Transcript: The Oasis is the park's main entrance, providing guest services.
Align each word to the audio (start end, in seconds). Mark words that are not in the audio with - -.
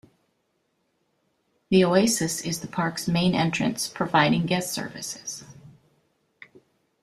The 1.69 1.85
Oasis 1.85 2.41
is 2.41 2.61
the 2.61 2.67
park's 2.67 3.07
main 3.07 3.35
entrance, 3.35 3.87
providing 3.87 4.47
guest 4.47 4.71
services. 4.73 5.43